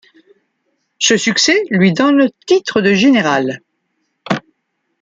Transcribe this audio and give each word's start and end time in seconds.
Ce 0.97 1.15
succès 1.15 1.53
lui 1.69 1.93
donne 1.93 2.31
titre 2.47 2.81
de 2.81 2.91
général. 2.95 3.61